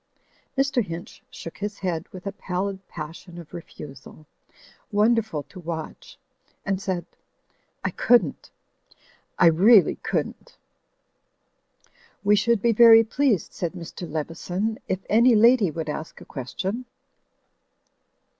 Mr. 0.57 0.83
Hinch 0.83 1.21
shook 1.29 1.59
his 1.59 1.77
head 1.77 2.07
with 2.11 2.25
a 2.25 2.31
pallid 2.31 2.79
passion 2.87 3.37
of 3.37 3.53
refusal, 3.53 4.25
wonderful 4.91 5.43
to 5.43 5.59
watch, 5.59 6.17
and 6.65 6.81
said, 6.81 7.05
"I 7.83 7.91
couldn't! 7.91 8.49
I 9.37 9.45
really 9.45 9.97
couldn't!" 9.97 10.57
"We 12.23 12.35
should 12.35 12.63
be 12.63 12.71
very 12.73 13.03
pleased," 13.03 13.53
said 13.53 13.73
Mr. 13.73 14.09
Leveson, 14.11 14.79
"if 14.87 15.05
any 15.07 15.35
lady 15.35 15.69
would 15.69 15.87
ask 15.87 16.19
a 16.19 16.25
question." 16.25 16.85